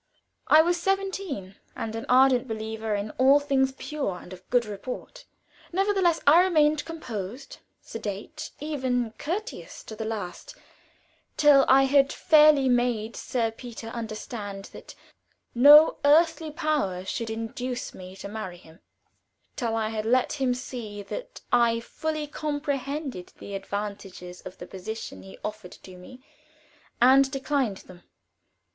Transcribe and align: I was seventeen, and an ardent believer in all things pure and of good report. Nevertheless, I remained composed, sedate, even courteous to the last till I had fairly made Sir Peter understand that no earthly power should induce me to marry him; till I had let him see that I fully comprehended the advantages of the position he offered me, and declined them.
I 0.47 0.63
was 0.63 0.81
seventeen, 0.81 1.57
and 1.75 1.95
an 1.95 2.07
ardent 2.09 2.47
believer 2.47 2.95
in 2.95 3.11
all 3.19 3.39
things 3.39 3.73
pure 3.73 4.17
and 4.17 4.33
of 4.33 4.49
good 4.49 4.65
report. 4.65 5.25
Nevertheless, 5.71 6.19
I 6.25 6.41
remained 6.41 6.85
composed, 6.85 7.59
sedate, 7.83 8.49
even 8.59 9.11
courteous 9.19 9.83
to 9.83 9.95
the 9.95 10.03
last 10.03 10.57
till 11.37 11.65
I 11.67 11.83
had 11.83 12.11
fairly 12.11 12.67
made 12.67 13.15
Sir 13.15 13.51
Peter 13.51 13.89
understand 13.89 14.71
that 14.73 14.95
no 15.53 15.97
earthly 16.03 16.49
power 16.49 17.05
should 17.05 17.29
induce 17.29 17.93
me 17.93 18.15
to 18.15 18.27
marry 18.27 18.57
him; 18.57 18.79
till 19.55 19.75
I 19.75 19.89
had 19.89 20.05
let 20.07 20.33
him 20.33 20.55
see 20.55 21.03
that 21.03 21.41
I 21.51 21.79
fully 21.79 22.25
comprehended 22.25 23.33
the 23.37 23.53
advantages 23.53 24.41
of 24.41 24.57
the 24.57 24.65
position 24.65 25.21
he 25.21 25.37
offered 25.45 25.77
me, 25.87 26.23
and 26.99 27.29
declined 27.29 27.77
them. 27.85 28.01